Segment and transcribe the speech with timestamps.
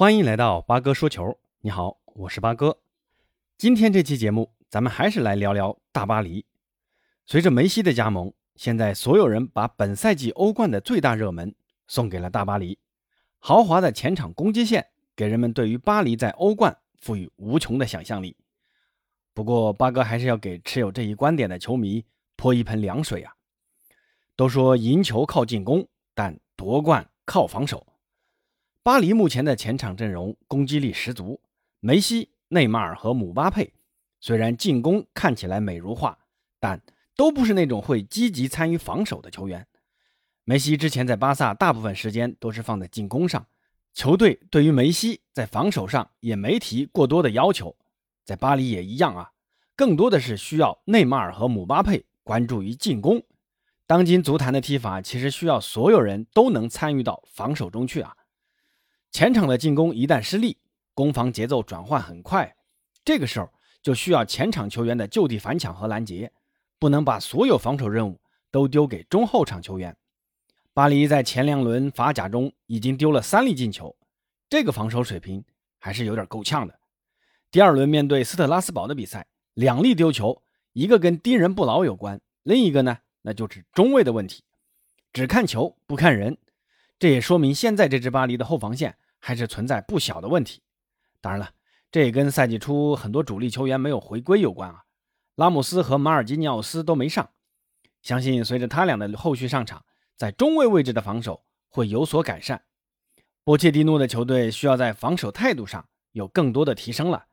[0.00, 1.38] 欢迎来到八哥说球。
[1.60, 2.78] 你好，我是八哥。
[3.58, 6.46] 今天这期节目，咱们还是来聊聊大巴黎。
[7.26, 11.54] 随着梅西的加盟，现在所有人把本赛季欧冠的最大热门
[11.86, 12.78] 送给了大巴黎。
[13.40, 18.34] 豪华的前场攻击线给人们对于巴黎在欧冠赋予无穷的想象力。
[19.34, 22.02] 不过，八哥还是要给持有这一观点的球迷
[22.36, 23.34] 泼一盆凉水啊！
[24.34, 27.86] 都说赢球靠进攻，但夺冠靠防守。
[28.90, 31.40] 巴黎目前的前场阵容攻击力十足，
[31.78, 33.72] 梅西、内马尔和姆巴佩
[34.18, 36.18] 虽然进攻看起来美如画，
[36.58, 36.82] 但
[37.14, 39.64] 都不是那种会积极参与防守的球员。
[40.42, 43.46] 梅西之前在巴萨大部分时间都是放在进攻上，
[43.94, 47.76] 球队对于梅西在防守上也没提过多的要求。
[48.24, 49.30] 在巴黎也一样啊，
[49.76, 53.22] 更多的是需要内马尔和姆巴佩关注于进攻。
[53.86, 58.16] 当今足坛的踢法其实需要所有人都能参与到防守中去啊。
[59.12, 60.56] 前场的进攻一旦失利，
[60.94, 62.54] 攻防节奏转换很快，
[63.04, 63.50] 这个时候
[63.82, 66.32] 就需要前场球员的就地反抢和拦截，
[66.78, 68.20] 不能把所有防守任务
[68.50, 69.96] 都丢给中后场球员。
[70.72, 73.96] 巴黎在前两轮法甲中已经丢了三粒进球，
[74.48, 75.44] 这个防守水平
[75.80, 76.78] 还是有点够呛的。
[77.50, 80.40] 第二轮面对斯特拉斯堡的比赛，两粒丢球，
[80.72, 84.44] 一个跟盯人不牢有关，另一个呢，那就是中卫的问题，
[85.12, 86.38] 只看球不看人。
[87.00, 90.60] 这也说明现在这支巴黎的后防线还是存在不小的问题。
[91.22, 91.48] 当然了，
[91.90, 94.84] 这也跟赛季初很多主力球员没有回归有关啊。
[95.34, 97.30] 拉姆斯和马尔基尼奥斯都没上，
[98.02, 99.82] 相信随着他俩的后续上场，
[100.14, 102.64] 在中卫位置的防守会有所改善。
[103.44, 107.28] 波切蒂诺的球队需要在防守态度上有更多的提升了。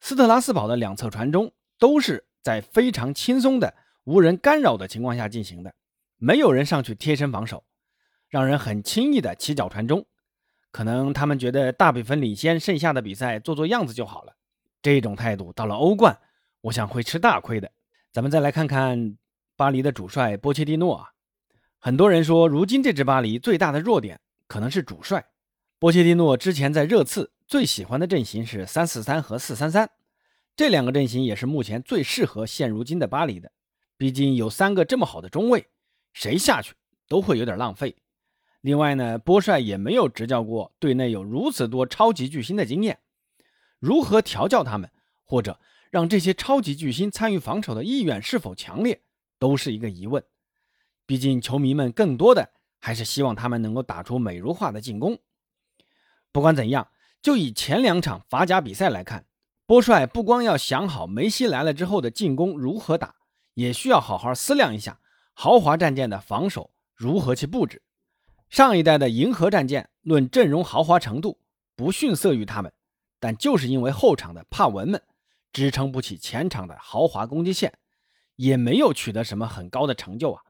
[0.00, 5.72] 斯特拉斯堡的两侧传中都是在非常轻松的、无人干扰的情况下进行的，
[6.16, 7.64] 没有人上去贴身防守。
[8.34, 10.04] 让人很轻易的起脚传中，
[10.72, 14.34] 可能他们觉得大比分领先，剩下的比赛做做样子就好了。
[14.82, 16.18] 这种态度到了欧冠，
[16.62, 17.70] 我想会吃大亏的。
[18.10, 19.16] 咱们再来看看
[19.54, 21.12] 巴黎的主帅波切蒂诺啊，
[21.78, 25.24] 很多人说，如今这支巴黎最大的弱点可能是主帅。
[25.78, 29.88] 波切蒂诺之前在热刺最喜欢的阵型是三四三和四三三，
[30.56, 33.52] 这两个阵型也是目前最适合现如今的巴黎的。
[33.96, 35.68] 毕竟有三个这么好的中卫，
[36.12, 36.74] 谁下去
[37.06, 37.94] 都会有点浪费。
[38.64, 42.98] 另外呢，波帅也没有执教过队内有如此多超级巨星的经验，
[43.78, 44.90] 如何调教他们，
[45.22, 45.60] 或者
[45.90, 49.02] 让这些超级巨星参与防守的意愿是否强烈，
[49.38, 50.24] 都是一个疑问。
[51.04, 55.18] 毕竟球迷们更多的还是希望他们能够打出美如画的进攻。
[56.32, 56.88] 不管怎样，
[57.20, 59.26] 就以前两场法甲比赛来看，
[59.66, 63.16] 波帅不光要想好梅西来了之后的进攻如何打，
[63.52, 65.00] 也需要好好思量一下
[65.34, 67.82] 豪华战舰的防守如何去布置。
[68.54, 71.40] 上一代的银河战舰论阵容豪华程度
[71.74, 72.72] 不逊色于他们，
[73.18, 75.02] 但就是因为后场的帕文们
[75.52, 77.76] 支撑不起前场的豪华攻击线，
[78.36, 80.44] 也没有取得什么很高的成就啊。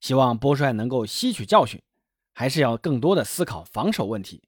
[0.00, 1.80] 希望波帅能够吸取教训，
[2.34, 4.42] 还是要更多的思考防守问题，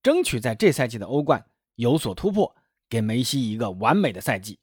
[0.00, 2.54] 争取在这赛季的欧冠有所突破，
[2.88, 4.60] 给梅西一个完美的赛季。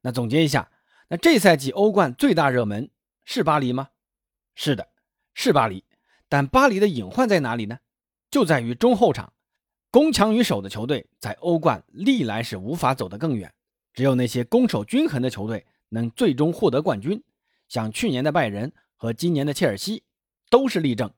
[0.00, 0.70] 那总结一下，
[1.08, 2.88] 那这赛季欧冠最大热门
[3.26, 3.90] 是巴黎吗？
[4.54, 4.88] 是的，
[5.34, 5.84] 是巴黎。
[6.32, 7.78] 但巴黎的隐患在哪里呢？
[8.30, 9.34] 就在于中后场，
[9.90, 13.52] 攻强于守的球队在欧冠历来是无法走得更远。
[13.92, 17.22] 只有那些攻守均衡的球队能最终获得冠军，
[17.68, 20.04] 像去年的拜仁和今年的切尔西
[20.48, 21.12] 都是例证。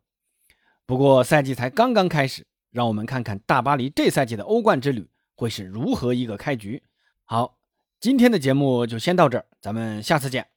[0.85, 6.83] 不过赛季才刚刚开始，让我们看看大巴黎这赛季的欧冠之旅会是如何一个开局。
[7.23, 7.57] 好，
[8.01, 10.54] 今天的节目就先到这儿，咱们下次见。